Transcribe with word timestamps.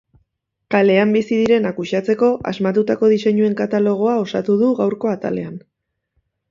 Kalean 0.75 1.11
bizi 1.15 1.37
direnak 1.41 1.83
uxatzeko 1.85 2.31
asmatutako 2.53 3.13
diseinuen 3.15 3.57
katalogoa 3.63 4.19
osatu 4.27 4.61
du 4.65 4.75
gaurko 4.83 5.17
atalean. 5.19 5.67